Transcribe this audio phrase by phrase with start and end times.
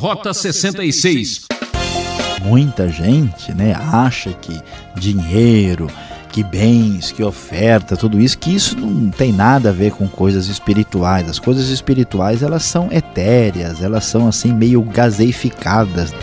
[0.00, 1.42] Rota 66.
[2.42, 4.58] Muita gente, né, acha que
[4.96, 5.88] dinheiro,
[6.32, 10.46] que bens, que oferta, tudo isso, que isso não tem nada a ver com coisas
[10.46, 11.28] espirituais.
[11.28, 16.14] As coisas espirituais, elas são etéreas, elas são assim meio gaseificadas.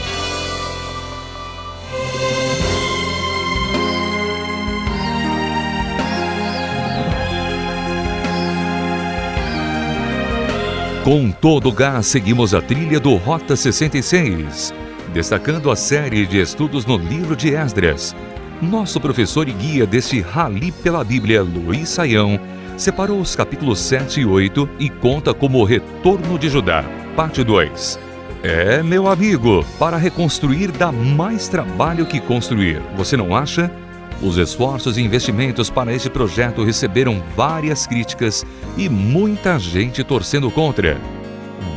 [11.08, 14.74] Com todo o gás, seguimos a trilha do Rota 66,
[15.14, 18.14] destacando a série de estudos no livro de Esdras.
[18.62, 22.38] Nosso professor e guia deste Rali pela Bíblia, Luiz Saião,
[22.76, 26.84] separou os capítulos 7 e 8 e conta como o retorno de Judá,
[27.16, 27.98] parte 2.
[28.44, 33.72] É, meu amigo, para reconstruir dá mais trabalho que construir, você não acha?
[34.22, 38.44] Os esforços e investimentos para este projeto receberam várias críticas
[38.76, 41.00] e muita gente torcendo contra.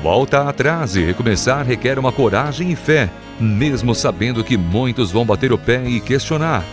[0.03, 5.53] Volta atrás e recomeçar requer uma coragem e fé, mesmo sabendo que muitos vão bater
[5.53, 6.65] o pé e questionar.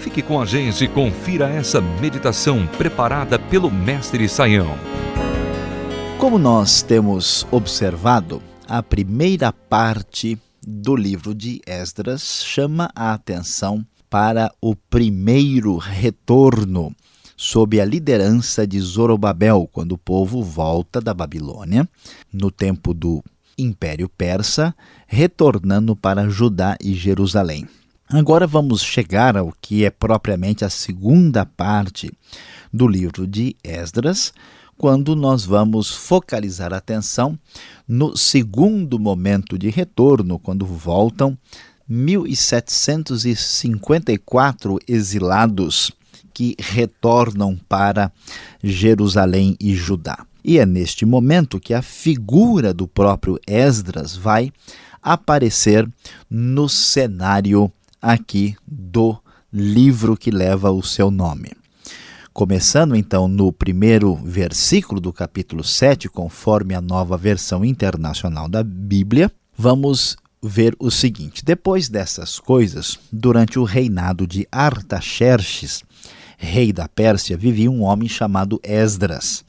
[0.00, 4.78] Fique com a gente e confira essa meditação preparada pelo Mestre Saião.
[6.18, 13.84] Como nós temos observado, a primeira parte do livro de Esdras chama a atenção
[14.16, 16.90] para o primeiro retorno
[17.36, 21.86] sob a liderança de Zorobabel, quando o povo volta da Babilônia,
[22.32, 23.22] no tempo do
[23.58, 24.74] Império Persa,
[25.06, 27.68] retornando para Judá e Jerusalém.
[28.08, 32.10] Agora vamos chegar ao que é propriamente a segunda parte
[32.72, 34.32] do livro de Esdras,
[34.78, 37.38] quando nós vamos focalizar a atenção
[37.86, 41.36] no segundo momento de retorno, quando voltam
[41.90, 45.92] 1.754 exilados
[46.34, 48.12] que retornam para
[48.62, 50.26] Jerusalém e Judá.
[50.44, 54.52] E é neste momento que a figura do próprio Esdras vai
[55.02, 55.88] aparecer
[56.28, 59.16] no cenário aqui do
[59.52, 61.52] livro que leva o seu nome.
[62.32, 69.32] Começando então no primeiro versículo do capítulo 7, conforme a nova versão internacional da Bíblia,
[69.56, 75.82] vamos ver o seguinte: depois dessas coisas, durante o reinado de Artaxerxes,
[76.38, 79.44] rei da Pérsia, vivia um homem chamado Esdras.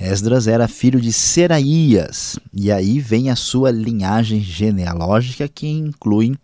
[0.00, 6.36] Esdras era filho de Seraías, e aí vem a sua linhagem genealógica que inclui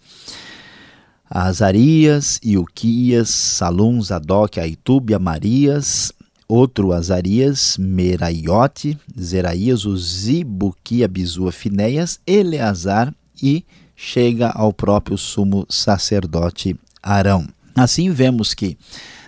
[1.31, 6.13] Azarias, Ilquias, Salum, Zadok, Aitube, Amarias,
[6.49, 13.65] outro Azarias, Meraiote, Zeraías, Uzibuquia, Bizua, Finéias, Eleazar e
[14.05, 17.47] chega ao próprio sumo sacerdote Arão.
[17.75, 18.77] Assim vemos que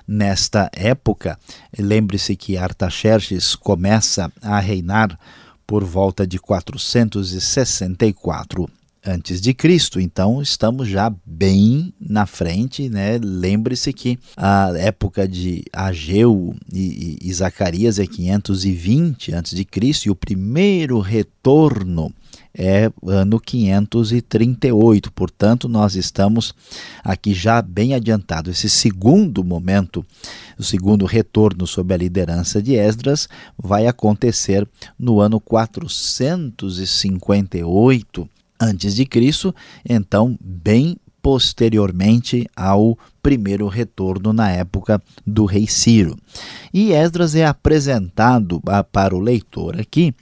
[0.07, 1.39] nesta época,
[1.77, 5.19] lembre-se que Artaxerxes começa a reinar
[5.67, 8.69] por volta de 464
[9.07, 10.01] antes de Cristo.
[10.01, 13.19] Então estamos já bem na frente, né?
[13.23, 20.07] Lembre-se que a época de Ageu e, e, e Zacarias é 520 antes de Cristo
[20.07, 22.13] e o primeiro retorno
[22.59, 25.13] é ano 538.
[25.13, 26.55] Portanto, nós estamos
[27.05, 28.51] aqui já bem adiantado.
[28.51, 30.03] Esse segundo momento,
[30.59, 33.29] o segundo retorno sob a liderança de Esdras,
[33.59, 34.67] vai acontecer
[34.99, 38.27] no ano 458
[38.61, 39.55] antes de Cristo,
[39.89, 40.97] então bem
[41.27, 46.17] posteriormente ao primeiro retorno na época do rei Ciro.
[46.73, 48.63] E Esdras é apresentado
[48.93, 50.15] para o leitor aqui,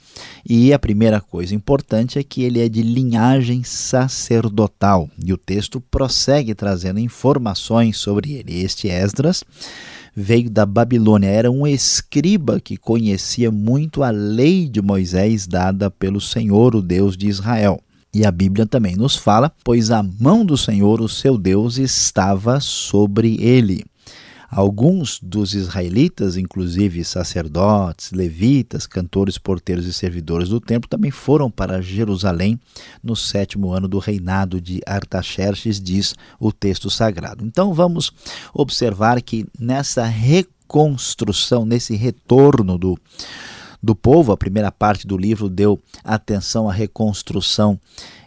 [0.43, 5.79] e a primeira coisa importante é que ele é de linhagem sacerdotal, e o texto
[5.79, 8.63] prossegue trazendo informações sobre ele.
[8.63, 9.43] Este Esdras
[10.15, 16.19] veio da Babilônia, era um escriba que conhecia muito a lei de Moisés dada pelo
[16.19, 17.79] Senhor, o Deus de Israel.
[18.15, 22.61] E a Bíblia também nos fala, pois a mão do Senhor, o seu Deus, estava
[22.61, 23.83] sobre ele.
[24.49, 31.81] Alguns dos israelitas, inclusive sacerdotes, levitas, cantores, porteiros e servidores do templo, também foram para
[31.81, 32.57] Jerusalém
[33.03, 37.43] no sétimo ano do reinado de Artaxerxes, diz o texto sagrado.
[37.45, 38.13] Então vamos
[38.53, 42.97] observar que nessa reconstrução, nesse retorno do
[43.85, 47.79] do povo, a primeira parte do livro deu atenção à reconstrução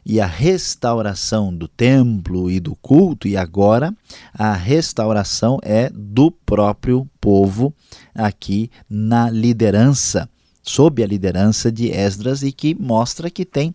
[0.08, 3.94] e à restauração do templo e do culto, e agora
[4.32, 7.74] a restauração é do próprio povo
[8.14, 10.26] aqui na liderança,
[10.62, 13.74] sob a liderança de Esdras, e que mostra que tem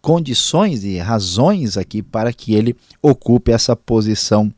[0.00, 4.52] condições e razões aqui para que ele ocupe essa posição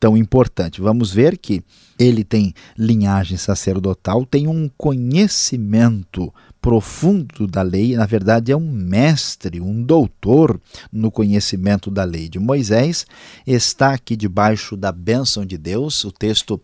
[0.00, 0.80] tão importante.
[0.80, 1.62] Vamos ver que
[1.98, 9.60] ele tem linhagem sacerdotal, tem um conhecimento profundo da lei, na verdade é um mestre,
[9.60, 10.60] um doutor
[10.92, 13.04] no conhecimento da lei de Moisés,
[13.44, 16.04] está aqui debaixo da bênção de Deus.
[16.04, 16.60] O texto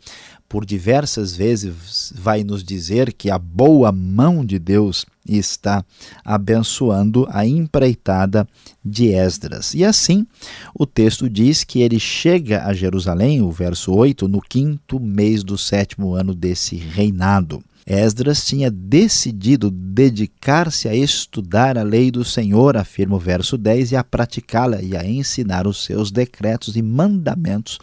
[0.48, 5.84] por diversas vezes vai nos dizer que a boa mão de Deus está
[6.24, 8.48] abençoando a empreitada
[8.82, 9.74] de Esdras.
[9.74, 10.24] E assim,
[10.72, 15.58] o texto diz que ele chega a Jerusalém, o verso 8, no quinto mês do
[15.58, 17.62] sétimo ano desse reinado.
[17.90, 23.96] Esdras tinha decidido dedicar-se a estudar a lei do Senhor, afirma o verso 10, e
[23.96, 27.78] a praticá-la e a ensinar os seus decretos e mandamentos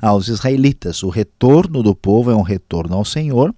[0.00, 1.02] aos israelitas.
[1.02, 3.52] O retorno do povo é um retorno ao Senhor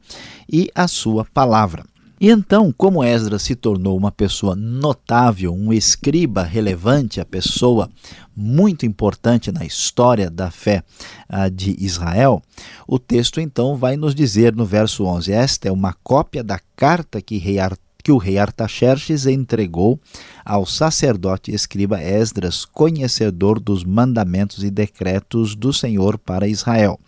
[0.50, 1.85] e à sua palavra.
[2.20, 7.88] E então, como Esdras se tornou uma pessoa notável, um escriba relevante, a pessoa
[8.37, 10.84] muito importante na história da fé
[11.31, 12.43] uh, de Israel,
[12.87, 17.22] o texto então vai nos dizer no verso 11: Esta é uma cópia da carta
[17.22, 17.56] que, rei
[18.05, 19.99] que o rei Artaxerxes entregou
[20.44, 27.00] ao sacerdote escriba Esdras, conhecedor dos mandamentos e decretos do Senhor para Israel.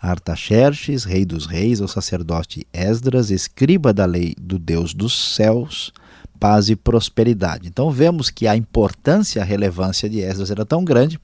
[0.00, 5.92] Artaxerxes, rei dos reis, o sacerdote Esdras, escriba da lei do Deus dos céus,
[6.38, 7.68] paz e prosperidade.
[7.68, 11.18] Então vemos que a importância, a relevância de Esdras era tão grande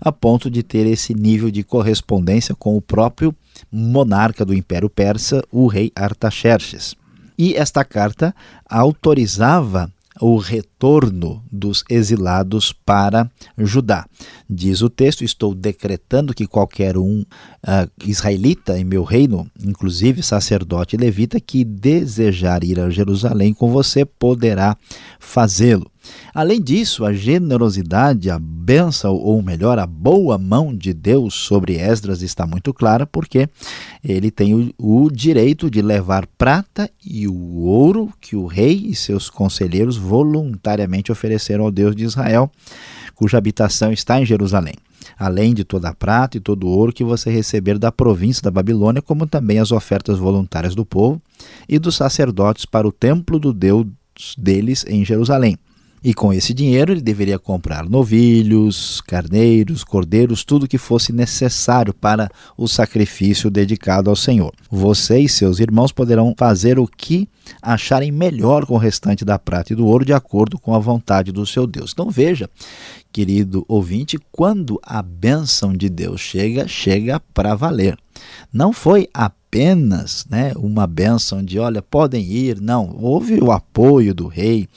[0.00, 3.34] a ponto de ter esse nível de correspondência com o próprio
[3.70, 6.94] monarca do Império Persa, o rei Artaxerxes.
[7.36, 8.34] E esta carta
[8.68, 14.06] autorizava o retorno dos exilados para Judá.
[14.48, 20.96] Diz o texto: Estou decretando que qualquer um uh, israelita em meu reino, inclusive sacerdote
[20.96, 24.76] levita, que desejar ir a Jerusalém com você, poderá
[25.18, 25.90] fazê-lo.
[26.34, 32.22] Além disso, a generosidade, a benção, ou melhor, a boa mão de Deus sobre Esdras
[32.22, 33.48] está muito clara, porque
[34.04, 38.94] ele tem o, o direito de levar prata e o ouro que o rei e
[38.94, 42.50] seus conselheiros voluntariamente ofereceram ao Deus de Israel,
[43.14, 44.74] cuja habitação está em Jerusalém
[45.18, 48.50] além de toda a prata e todo o ouro que você receber da província da
[48.50, 51.20] Babilônia, como também as ofertas voluntárias do povo
[51.68, 53.86] e dos sacerdotes para o templo do Deus
[54.36, 55.56] deles em Jerusalém.
[56.02, 62.30] E com esse dinheiro ele deveria comprar novilhos, carneiros, cordeiros, tudo que fosse necessário para
[62.56, 64.52] o sacrifício dedicado ao Senhor.
[64.70, 67.28] Você e seus irmãos poderão fazer o que
[67.60, 71.32] acharem melhor com o restante da prata e do ouro, de acordo com a vontade
[71.32, 71.92] do seu Deus.
[71.92, 72.48] Então veja,
[73.18, 77.98] querido ouvinte, quando a bênção de Deus chega, chega para valer.
[78.52, 82.60] Não foi apenas né, uma bênção de, olha, podem ir.
[82.60, 84.68] Não, houve o apoio do rei,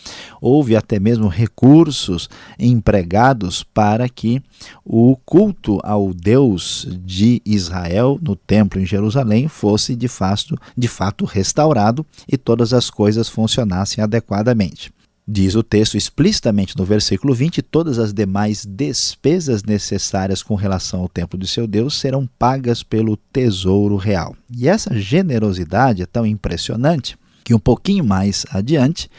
[0.42, 2.28] houve até mesmo recursos
[2.58, 4.42] empregados para que
[4.84, 11.26] o culto ao Deus de Israel no templo em Jerusalém fosse de fato, de fato
[11.26, 14.92] restaurado e todas as coisas funcionassem adequadamente.
[15.28, 21.10] Diz o texto explicitamente no versículo 20: todas as demais despesas necessárias com relação ao
[21.10, 24.36] templo de seu Deus serão pagas pelo tesouro real.
[24.50, 29.10] E essa generosidade é tão impressionante que um pouquinho mais adiante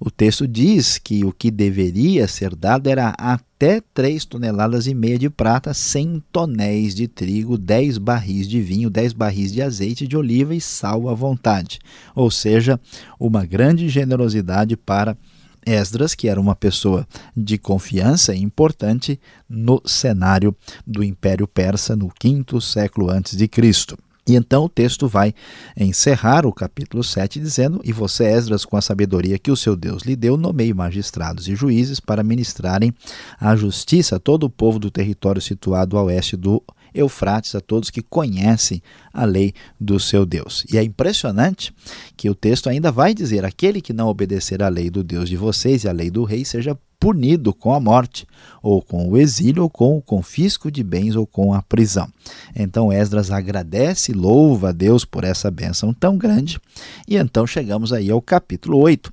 [0.00, 5.16] o texto diz que o que deveria ser dado era até 3 toneladas e meia
[5.16, 10.16] de prata, 100 tonéis de trigo, 10 barris de vinho, 10 barris de azeite de
[10.16, 11.78] oliva e sal à vontade.
[12.16, 12.80] Ou seja,
[13.18, 15.16] uma grande generosidade para
[15.64, 17.06] Esdras, que era uma pessoa
[17.36, 20.54] de confiança e importante no cenário
[20.86, 23.96] do Império Persa no quinto século antes de Cristo.
[24.26, 25.34] E então o texto vai
[25.76, 30.04] encerrar o capítulo 7 dizendo: E você, Esdras, com a sabedoria que o seu Deus
[30.04, 32.94] lhe deu, nomeie magistrados e juízes para ministrarem
[33.40, 36.62] a justiça a todo o povo do território situado a oeste do
[36.94, 38.82] Eufrates, a todos que conhecem
[39.12, 40.64] a lei do seu Deus.
[40.72, 41.74] E é impressionante
[42.16, 45.36] que o texto ainda vai dizer: aquele que não obedecer à lei do Deus de
[45.36, 48.24] vocês e à lei do rei seja punido com a morte,
[48.62, 52.08] ou com o exílio, ou com o confisco de bens, ou com a prisão.
[52.54, 56.60] Então Esdras agradece e louva a Deus por essa bênção tão grande.
[57.08, 59.12] E então chegamos aí ao capítulo 8,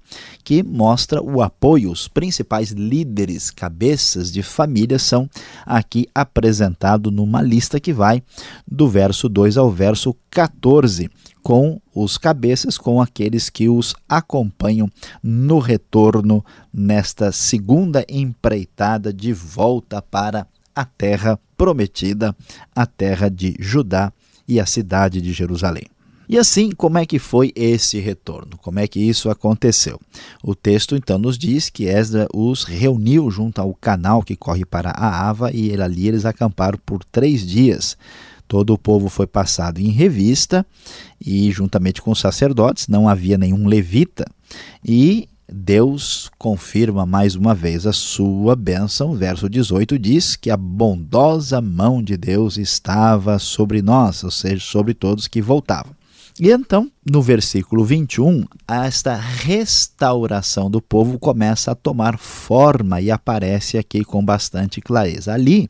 [0.49, 1.91] que mostra o apoio.
[1.91, 5.29] Os principais líderes, cabeças de família são
[5.63, 8.23] aqui apresentados numa lista que vai
[8.67, 11.07] do verso 2 ao verso 14
[11.43, 14.89] com os cabeças, com aqueles que os acompanham
[15.21, 22.35] no retorno nesta segunda empreitada de volta para a terra prometida,
[22.75, 24.11] a terra de Judá
[24.47, 25.85] e a cidade de Jerusalém.
[26.29, 28.55] E assim, como é que foi esse retorno?
[28.61, 29.99] Como é que isso aconteceu?
[30.43, 34.91] O texto então nos diz que Esdra os reuniu junto ao canal que corre para
[34.91, 37.97] a Ava e ali eles acamparam por três dias
[38.49, 40.65] Todo o povo foi passado em revista
[41.23, 44.25] e, juntamente com os sacerdotes, não havia nenhum levita.
[44.83, 49.13] E Deus confirma mais uma vez a sua bênção.
[49.13, 54.95] Verso 18 diz que a bondosa mão de Deus estava sobre nós, ou seja, sobre
[54.95, 55.98] todos que voltavam.
[56.41, 63.77] E então, no versículo 21, esta restauração do povo começa a tomar forma e aparece
[63.77, 65.33] aqui com bastante clareza.
[65.33, 65.69] Ali,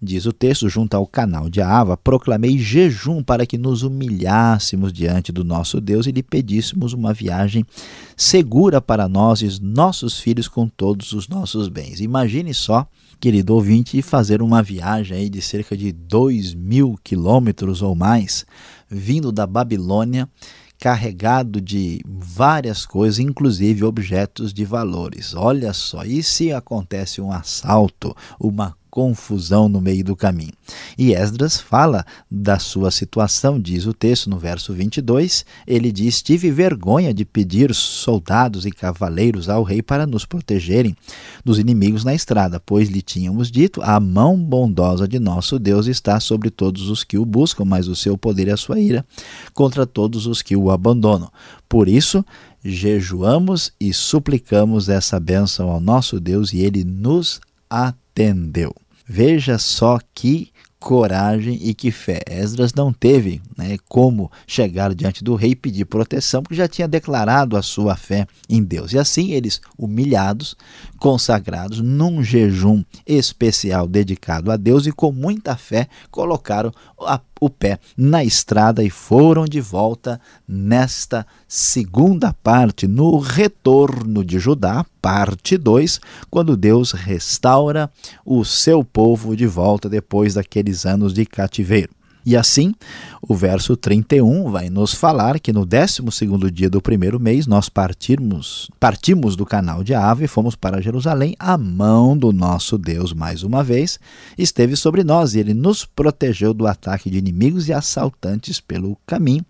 [0.00, 5.32] diz o texto, junto ao canal de Ava, proclamei jejum para que nos humilhássemos diante
[5.32, 7.64] do nosso Deus e lhe pedíssemos uma viagem
[8.14, 11.98] segura para nós e nossos filhos com todos os nossos bens.
[11.98, 12.86] Imagine só
[13.20, 18.46] querido ouvinte, fazer uma viagem de cerca de 2 mil quilômetros ou mais,
[18.90, 20.28] vindo da Babilônia,
[20.78, 25.34] carregado de várias coisas, inclusive objetos de valores.
[25.34, 30.52] Olha só, e se acontece um assalto, uma confusão no meio do caminho.
[30.98, 36.50] E Esdras fala da sua situação, diz o texto no verso 22, ele diz: Tive
[36.50, 40.96] vergonha de pedir soldados e cavaleiros ao rei para nos protegerem
[41.44, 46.18] dos inimigos na estrada, pois lhe tínhamos dito: A mão bondosa de nosso Deus está
[46.18, 49.04] sobre todos os que o buscam, mas o seu poder e a sua ira
[49.54, 51.30] contra todos os que o abandonam.
[51.68, 52.24] Por isso,
[52.64, 57.40] jejuamos e suplicamos essa bênção ao nosso Deus e ele nos
[58.20, 58.74] atendeu.
[59.06, 62.20] Veja só que coragem e que fé.
[62.28, 66.88] Esdras não teve né, como chegar diante do rei e pedir proteção, porque já tinha
[66.88, 68.92] declarado a sua fé em Deus.
[68.92, 70.56] E assim eles, humilhados,
[70.98, 77.80] consagrados, num jejum especial dedicado a Deus e com muita fé, colocaram a o pé
[77.96, 86.00] na estrada e foram de volta nesta segunda parte, no retorno de Judá, parte 2,
[86.30, 87.90] quando Deus restaura
[88.24, 91.99] o seu povo de volta depois daqueles anos de cativeiro.
[92.24, 92.74] E assim,
[93.22, 96.02] o verso 31 vai nos falar que no 12
[96.52, 101.34] dia do primeiro mês nós partimos, partimos do canal de Ave e fomos para Jerusalém.
[101.38, 103.98] A mão do nosso Deus, mais uma vez,
[104.36, 109.44] esteve sobre nós e ele nos protegeu do ataque de inimigos e assaltantes pelo caminho.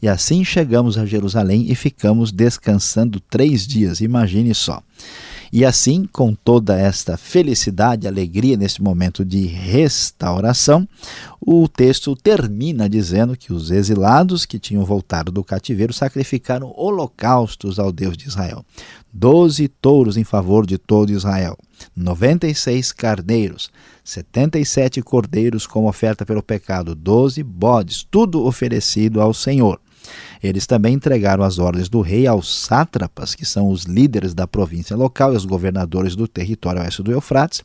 [0.00, 4.00] E assim chegamos a Jerusalém e ficamos descansando três dias.
[4.00, 4.82] Imagine só.
[5.52, 10.88] E assim, com toda esta felicidade, alegria nesse momento de restauração,
[11.38, 17.92] o texto termina dizendo que os exilados que tinham voltado do cativeiro sacrificaram holocaustos ao
[17.92, 18.64] Deus de Israel.
[19.12, 21.58] Doze touros em favor de todo Israel,
[21.94, 23.70] 96 carneiros,
[24.02, 29.78] 77 cordeiros como oferta pelo pecado, 12 bodes, tudo oferecido ao Senhor.
[30.42, 34.96] Eles também entregaram as ordens do rei aos sátrapas, que são os líderes da província
[34.96, 37.62] local e os governadores do território oeste do Eufrates,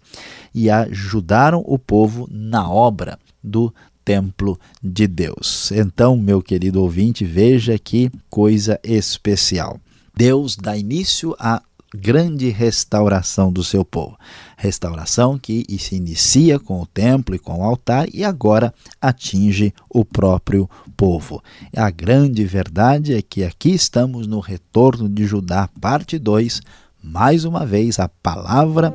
[0.54, 3.74] e ajudaram o povo na obra do
[4.04, 5.72] templo de Deus.
[5.72, 9.80] Então, meu querido ouvinte, veja que coisa especial.
[10.16, 11.62] Deus dá início à
[11.94, 14.18] grande restauração do seu povo.
[14.58, 20.04] Restauração que se inicia com o templo e com o altar e agora atinge o
[20.04, 21.42] próprio povo.
[21.76, 26.62] A grande verdade é que aqui estamos no retorno de Judá, parte 2.
[27.04, 28.94] Mais uma vez, a palavra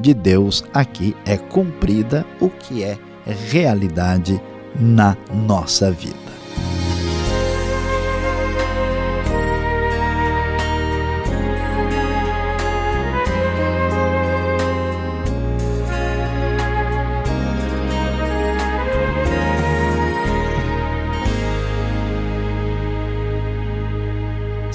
[0.00, 2.98] de Deus aqui é cumprida, o que é
[3.50, 4.40] realidade
[4.78, 5.16] na
[5.46, 6.29] nossa vida.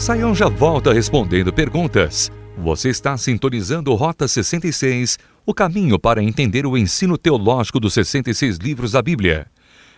[0.05, 2.31] Saião já volta respondendo perguntas.
[2.59, 8.91] Você está sintonizando Rota 66, o caminho para entender o ensino teológico dos 66 livros
[8.91, 9.47] da Bíblia.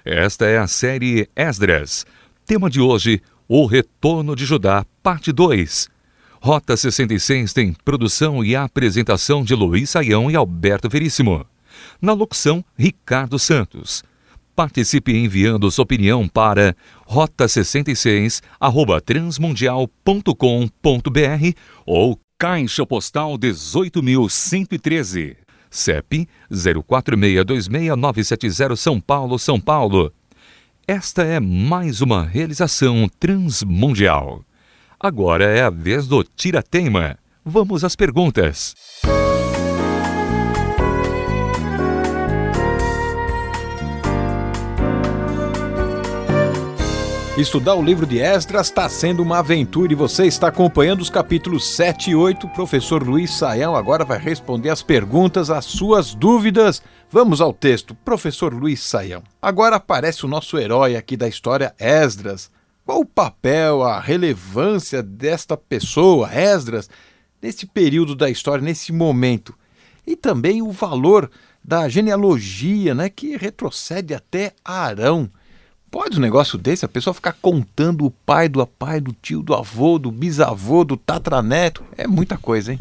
[0.06, 2.06] Esta é a série Esdras.
[2.46, 5.90] Tema de hoje: O Retorno de Judá, parte 2.
[6.40, 11.46] Rota 66 tem produção e apresentação de Luiz Saião e Alberto Veríssimo.
[12.02, 14.06] Na locução, Ricardo Santos.
[14.56, 16.76] Participe enviando sua opinião para
[17.08, 18.42] rota66
[19.06, 21.54] transmundial.com.br
[21.86, 25.38] ou Caixa Postal 18.113.
[25.70, 30.12] CEP 04626970 São Paulo, São Paulo.
[30.88, 34.44] Esta é mais uma realização transmundial.
[35.00, 37.20] Agora é a vez do Tira-Teima.
[37.44, 38.74] Vamos às perguntas.
[47.38, 51.68] Estudar o livro de Esdras está sendo uma aventura e você está acompanhando os capítulos
[51.76, 52.48] 7 e 8.
[52.48, 56.82] O professor Luiz Saião agora vai responder as perguntas, as suas dúvidas.
[57.12, 57.94] Vamos ao texto.
[57.94, 59.22] Professor Luiz Saião.
[59.40, 62.50] Agora aparece o nosso herói aqui da história, Esdras.
[62.84, 66.90] Qual o papel, a relevância desta pessoa, Esdras,
[67.40, 69.54] nesse período da história, nesse momento?
[70.08, 71.30] E também o valor
[71.64, 75.30] da genealogia, né, que retrocede até Arão.
[75.90, 79.54] Pode um negócio desse, a pessoa ficar contando o pai do pai, do tio, do
[79.54, 81.84] avô, do bisavô, do tatraneto.
[81.98, 82.80] É muita coisa, hein?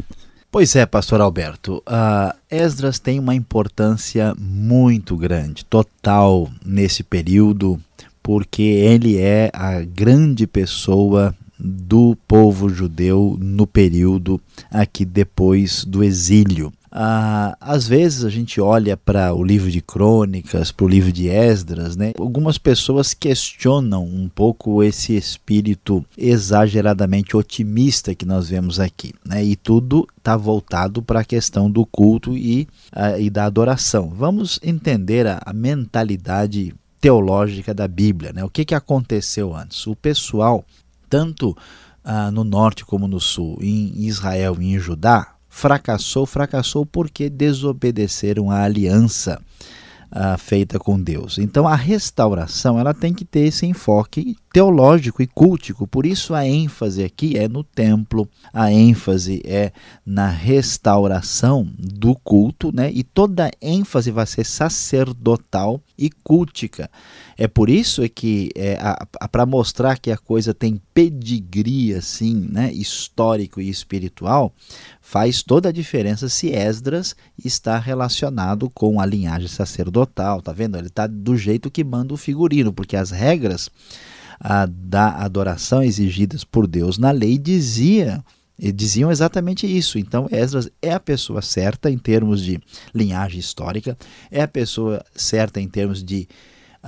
[0.51, 1.83] Pois é, pastor Alberto.
[1.87, 7.79] Uh, Esdras tem uma importância muito grande, total, nesse período,
[8.21, 16.71] porque ele é a grande pessoa do povo judeu no período aqui depois do exílio.
[16.91, 21.27] Ah, às vezes a gente olha para o livro de crônicas, para o livro de
[21.27, 22.13] Esdras, né?
[22.17, 29.13] algumas pessoas questionam um pouco esse espírito exageradamente otimista que nós vemos aqui.
[29.25, 29.43] Né?
[29.43, 34.09] E tudo está voltado para a questão do culto e, ah, e da adoração.
[34.09, 38.33] Vamos entender a, a mentalidade teológica da Bíblia.
[38.33, 38.43] Né?
[38.43, 39.85] O que, que aconteceu antes?
[39.87, 40.65] O pessoal,
[41.09, 41.55] tanto
[42.03, 48.51] ah, no norte como no sul, em Israel e em Judá, fracassou, fracassou porque desobedeceram
[48.51, 49.41] à aliança
[50.11, 51.39] uh, feita com Deus.
[51.39, 55.87] Então a restauração ela tem que ter esse enfoque teológico e cultico.
[55.87, 59.71] Por isso a ênfase aqui é no templo, a ênfase é
[60.05, 62.91] na restauração do culto, né?
[62.93, 66.89] E toda ênfase vai ser sacerdotal e cultica.
[67.37, 68.77] É por isso é que é,
[69.31, 74.51] para mostrar que a coisa tem pedigree assim, né, histórico e espiritual,
[75.09, 80.77] faz toda a diferença se Esdras está relacionado com a linhagem sacerdotal, tá vendo?
[80.77, 83.69] Ele está do jeito que manda o figurino, porque as regras
[84.37, 88.21] a, da adoração exigidas por Deus na lei dizia
[88.75, 89.97] diziam exatamente isso.
[89.97, 92.59] Então, Esdras é a pessoa certa em termos de
[92.93, 93.97] linhagem histórica,
[94.29, 96.27] é a pessoa certa em termos de ah,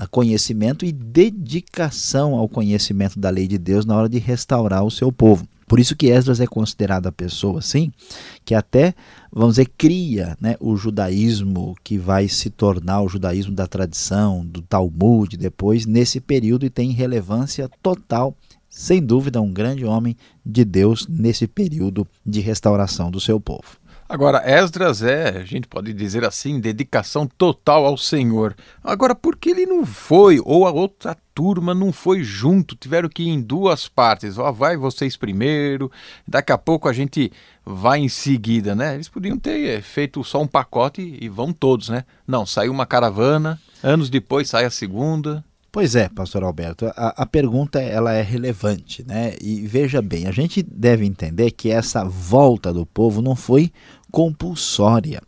[0.10, 5.12] conhecimento e dedicação ao conhecimento da lei de Deus na hora de restaurar o seu
[5.12, 5.48] povo.
[5.68, 7.92] Por isso que Esdras é considerada a pessoa assim,
[8.44, 8.96] que até,
[9.32, 14.64] vamos dizer, cria né, o judaísmo que vai se tornar o judaísmo da tradição, do
[14.64, 18.36] Talmud depois, nesse período e tem relevância total
[18.70, 23.79] sem dúvida, um grande homem de Deus nesse período de restauração do seu povo.
[24.12, 28.56] Agora, Esdras é, a gente pode dizer assim, dedicação total ao Senhor.
[28.84, 32.76] Agora, por que ele não foi, ou a outra turma não foi junto?
[32.76, 34.40] Tiveram que ir em duas partes.
[34.40, 35.92] Ó, vai vocês primeiro,
[36.28, 37.32] daqui a pouco a gente
[37.64, 38.96] vai em seguida, né?
[38.96, 42.04] Eles podiam ter eh, feito só um pacote e vão todos, né?
[42.26, 45.46] Não, saiu uma caravana, anos depois sai a segunda.
[45.72, 49.36] Pois é, pastor Alberto, a, a, pergunta ela é relevante, né?
[49.40, 53.72] E veja bem, a gente deve entender que essa volta do povo não foi
[54.12, 55.22] compulsória.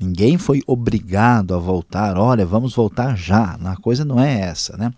[0.00, 3.58] Ninguém foi obrigado a voltar, olha, vamos voltar já.
[3.64, 4.92] A coisa não é essa, né?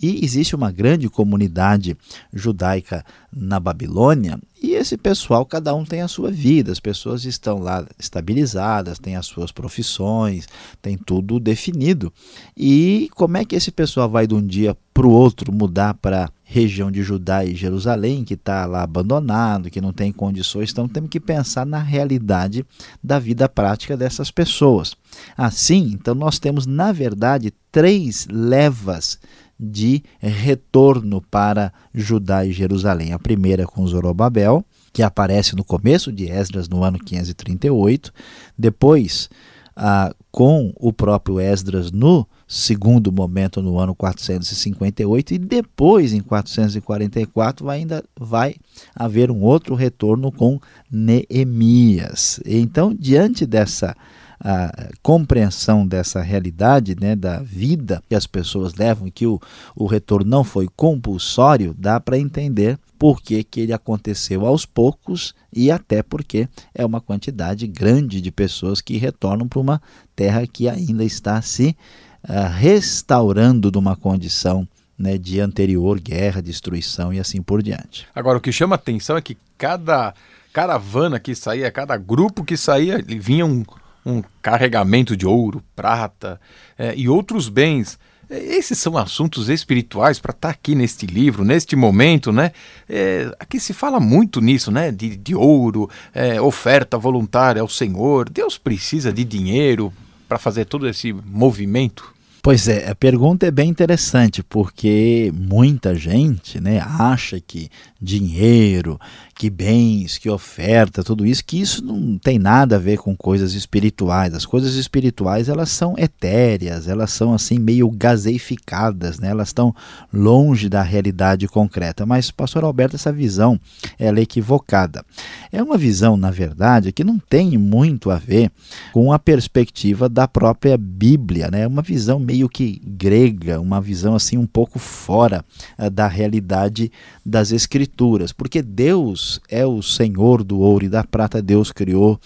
[0.00, 1.96] E existe uma grande comunidade
[2.32, 7.58] judaica na Babilônia e esse pessoal, cada um tem a sua vida, as pessoas estão
[7.58, 10.46] lá estabilizadas, têm as suas profissões,
[10.80, 12.12] tem tudo definido.
[12.56, 16.30] E como é que esse pessoal vai de um dia para o outro mudar para
[16.44, 21.10] região de Judá e Jerusalém, que está lá abandonado, que não tem condições, então temos
[21.10, 22.64] que pensar na realidade
[23.02, 24.94] da vida prática dessas pessoas.
[25.36, 29.18] Assim, então nós temos, na verdade, três levas
[29.58, 33.12] de retorno para Judá e Jerusalém.
[33.12, 38.12] A primeira com Zorobabel, que aparece no começo de Esdras no ano 538,
[38.56, 39.28] depois
[39.74, 47.66] ah, com o próprio Esdras no segundo momento no ano 458 e depois em 444
[47.66, 48.54] vai, ainda vai
[48.94, 52.38] haver um outro retorno com Neemias.
[52.46, 53.96] Então, diante dessa
[54.40, 59.40] a compreensão dessa realidade, né, da vida que as pessoas levam, que o,
[59.74, 65.34] o retorno não foi compulsório, dá para entender por que, que ele aconteceu aos poucos
[65.52, 69.82] e até porque é uma quantidade grande de pessoas que retornam para uma
[70.14, 71.76] terra que ainda está se
[72.24, 74.66] uh, restaurando de uma condição
[74.98, 78.06] né, de anterior guerra, destruição e assim por diante.
[78.14, 80.14] Agora, o que chama atenção é que cada
[80.52, 83.64] caravana que saía, cada grupo que saía, vinha um,
[84.06, 86.40] um carregamento de ouro, prata
[86.78, 87.98] é, e outros bens.
[88.28, 92.52] É, esses são assuntos espirituais para estar tá aqui neste livro, neste momento, né?
[92.88, 94.90] É, aqui se fala muito nisso, né?
[94.90, 98.28] De, de ouro, é, oferta voluntária ao Senhor.
[98.28, 99.92] Deus precisa de dinheiro
[100.28, 102.14] para fazer todo esse movimento.
[102.44, 109.00] Pois é, a pergunta é bem interessante, porque muita gente né, acha que dinheiro,
[109.34, 113.54] que bens, que oferta, tudo isso, que isso não tem nada a ver com coisas
[113.54, 114.32] espirituais.
[114.32, 119.28] As coisas espirituais, elas são etéreas, elas são assim meio gaseificadas, né?
[119.28, 119.74] elas estão
[120.12, 122.06] longe da realidade concreta.
[122.06, 123.60] Mas, pastor Alberto, essa visão
[123.98, 125.04] ela é equivocada.
[125.50, 128.50] É uma visão, na verdade, que não tem muito a ver
[128.92, 131.62] com a perspectiva da própria Bíblia, né?
[131.62, 135.44] É uma visão meio que grega, uma visão assim um pouco fora
[135.78, 136.92] uh, da realidade
[137.24, 142.18] das escrituras, porque Deus é o Senhor do ouro e da prata, Deus criou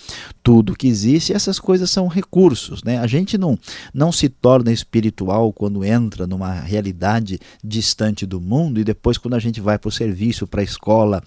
[0.42, 2.98] tudo que existe, essas coisas são recursos, né?
[2.98, 3.58] A gente não
[3.92, 9.38] não se torna espiritual quando entra numa realidade distante do mundo e depois quando a
[9.38, 11.22] gente vai para o serviço, para a escola,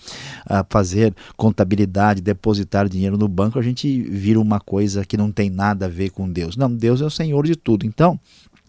[0.45, 5.49] uh, fazer contabilidade, depositar dinheiro no banco, a gente vira uma coisa que não tem
[5.49, 6.55] nada a ver com Deus.
[6.57, 7.85] Não, Deus é o Senhor de tudo.
[7.85, 8.19] Então,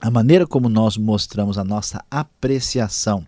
[0.00, 3.26] a maneira como nós mostramos a nossa apreciação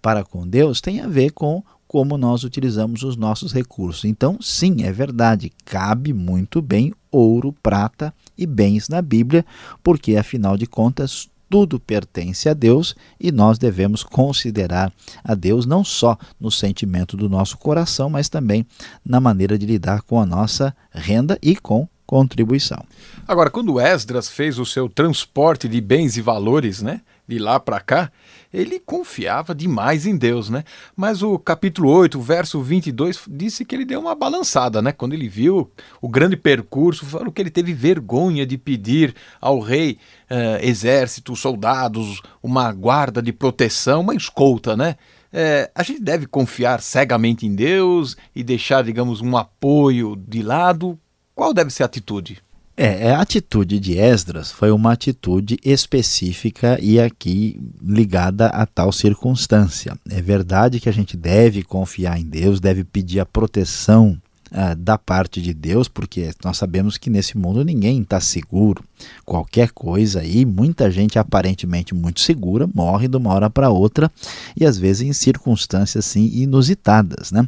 [0.00, 1.62] para com Deus tem a ver com
[1.94, 4.04] como nós utilizamos os nossos recursos.
[4.04, 9.46] Então, sim, é verdade, cabe muito bem ouro, prata e bens na Bíblia,
[9.80, 15.84] porque afinal de contas tudo pertence a Deus e nós devemos considerar a Deus não
[15.84, 18.66] só no sentimento do nosso coração, mas também
[19.06, 22.84] na maneira de lidar com a nossa renda e com contribuição.
[23.26, 27.80] Agora, quando Esdras fez o seu transporte de bens e valores, né, de lá para
[27.80, 28.12] cá,
[28.52, 30.62] ele confiava demais em Deus, né?
[30.94, 34.92] Mas o capítulo 8, verso 22, disse que ele deu uma balançada, né?
[34.92, 39.98] Quando ele viu o grande percurso, falou que ele teve vergonha de pedir ao rei
[40.30, 44.96] uh, exército, soldados, uma guarda de proteção, uma escolta, né?
[45.36, 50.96] É, a gente deve confiar cegamente em Deus e deixar, digamos, um apoio de lado?
[51.34, 52.43] Qual deve ser a atitude?
[52.76, 59.96] É, a atitude de Esdras foi uma atitude específica e aqui ligada a tal circunstância.
[60.10, 64.20] É verdade que a gente deve confiar em Deus, deve pedir a proteção
[64.56, 68.84] ah, da parte de Deus, porque nós sabemos que nesse mundo ninguém está seguro.
[69.24, 74.08] Qualquer coisa aí, muita gente aparentemente muito segura morre de uma hora para outra
[74.56, 77.32] e às vezes em circunstâncias assim inusitadas.
[77.32, 77.44] Né?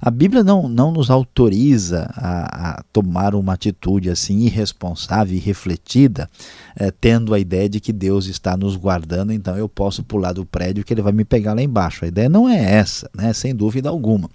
[0.00, 6.30] A Bíblia não, não nos autoriza a, a tomar uma atitude assim irresponsável e refletida,
[6.76, 10.46] eh, tendo a ideia de que Deus está nos guardando, então eu posso pular do
[10.46, 12.04] prédio que ele vai me pegar lá embaixo.
[12.04, 13.32] A ideia não é essa, né?
[13.32, 14.30] sem dúvida alguma.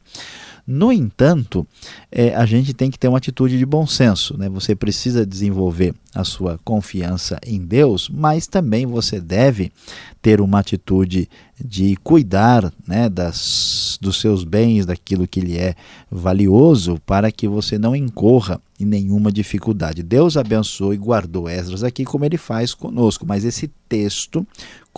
[0.72, 1.66] No entanto,
[2.12, 4.38] é, a gente tem que ter uma atitude de bom senso.
[4.38, 4.48] Né?
[4.50, 9.72] Você precisa desenvolver a sua confiança em Deus, mas também você deve
[10.22, 11.28] ter uma atitude
[11.60, 15.74] de cuidar né, das, dos seus bens, daquilo que lhe é
[16.10, 20.04] valioso, para que você não incorra em nenhuma dificuldade.
[20.04, 24.46] Deus abençoou e guardou Esdras aqui, como ele faz conosco, mas esse texto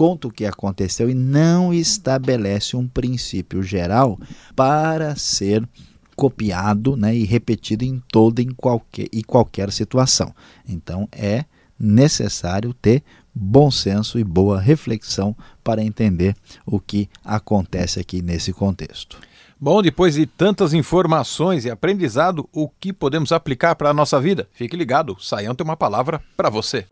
[0.01, 4.19] conta o que aconteceu e não estabelece um princípio geral
[4.55, 5.63] para ser
[6.15, 10.33] copiado né, e repetido em toda em qualquer, e qualquer situação.
[10.67, 11.45] Então é
[11.79, 16.35] necessário ter bom senso e boa reflexão para entender
[16.65, 19.19] o que acontece aqui nesse contexto.
[19.59, 24.49] Bom, depois de tantas informações e aprendizado, o que podemos aplicar para a nossa vida?
[24.51, 26.87] Fique ligado, Saião tem uma palavra para você.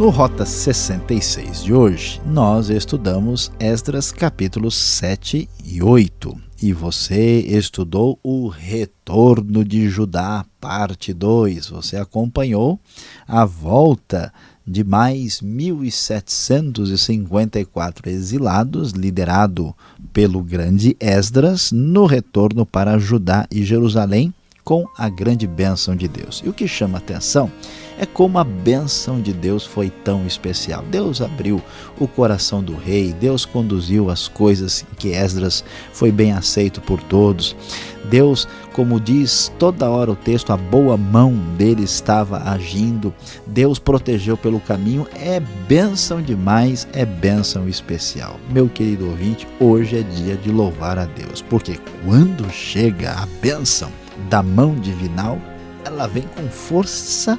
[0.00, 6.34] No Rota 66 de hoje, nós estudamos Esdras capítulos 7 e 8.
[6.62, 11.68] E você estudou o Retorno de Judá, parte 2.
[11.68, 12.80] Você acompanhou
[13.28, 14.32] a volta
[14.66, 19.76] de mais 1.754 exilados, liderado
[20.14, 24.32] pelo grande Esdras, no retorno para Judá e Jerusalém
[24.70, 26.40] com a grande bênção de Deus.
[26.46, 27.50] E o que chama atenção
[27.98, 30.84] é como a bênção de Deus foi tão especial.
[30.88, 31.60] Deus abriu
[31.98, 37.56] o coração do rei, Deus conduziu as coisas que Esdras foi bem aceito por todos.
[38.04, 43.12] Deus, como diz toda hora o texto, a boa mão dele estava agindo.
[43.48, 45.04] Deus protegeu pelo caminho.
[45.16, 48.38] É bênção demais, é bênção especial.
[48.50, 53.90] Meu querido ouvinte, hoje é dia de louvar a Deus, porque quando chega a bênção
[54.28, 55.38] da mão divinal,
[55.84, 57.38] ela vem com força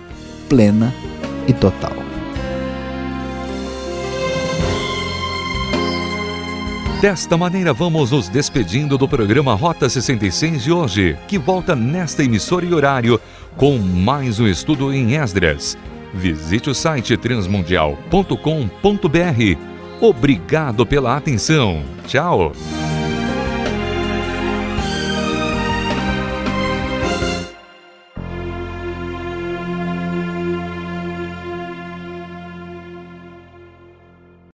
[0.50, 0.94] plena
[1.48, 1.94] e total.
[7.02, 12.64] Desta maneira, vamos nos despedindo do programa Rota 66 de hoje, que volta nesta emissora
[12.64, 13.20] e horário
[13.58, 15.76] com mais um estudo em Esdras.
[16.14, 19.98] Visite o site transmundial.com.br.
[20.00, 21.84] Obrigado pela atenção.
[22.06, 22.54] Tchau.